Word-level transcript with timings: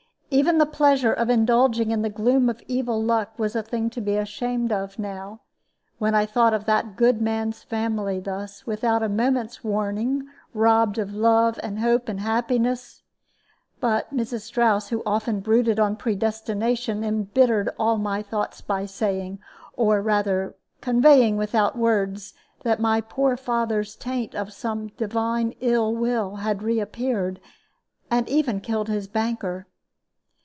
Even 0.33 0.59
the 0.59 0.65
pleasure 0.65 1.11
of 1.11 1.29
indulging 1.29 1.91
in 1.91 2.03
the 2.03 2.09
gloom 2.09 2.47
of 2.49 2.63
evil 2.65 3.03
luck 3.03 3.37
was 3.37 3.53
a 3.53 3.61
thing 3.61 3.89
to 3.89 3.99
be 3.99 4.15
ashamed 4.15 4.71
of 4.71 4.97
now, 4.97 5.41
when 5.99 6.15
I 6.15 6.25
thought 6.25 6.53
of 6.53 6.63
that 6.63 6.95
good 6.95 7.21
man's 7.21 7.63
family 7.63 8.17
thus, 8.21 8.65
without 8.65 9.03
a 9.03 9.09
moment's 9.09 9.61
warning, 9.61 10.25
robbed 10.53 10.97
of 10.97 11.13
love 11.13 11.59
and 11.61 11.79
hope 11.79 12.07
and 12.07 12.21
happiness. 12.21 13.03
But 13.81 14.13
Mrs. 14.15 14.43
Strouss, 14.43 14.87
who 14.87 15.03
often 15.05 15.41
brooded 15.41 15.81
on 15.81 15.97
predestination, 15.97 17.03
imbittered 17.03 17.67
all 17.77 17.97
my 17.97 18.21
thoughts 18.23 18.61
by 18.61 18.85
saying, 18.85 19.37
or 19.75 20.01
rather 20.01 20.55
conveying 20.79 21.35
without 21.35 21.77
words, 21.77 22.33
that 22.63 22.79
my 22.79 23.01
poor 23.01 23.35
fathers 23.35 23.97
taint 23.97 24.33
of 24.33 24.53
some 24.53 24.87
Divine 24.95 25.55
ill 25.59 25.93
will 25.93 26.37
had 26.37 26.63
re 26.63 26.79
appeared, 26.79 27.41
and 28.09 28.29
even 28.29 28.61
killed 28.61 28.87
his 28.87 29.09
banker. 29.09 29.67